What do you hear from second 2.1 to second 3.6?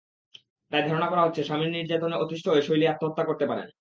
অতিষ্ঠ হয়ে শৈলী আত্মহত্যা করতে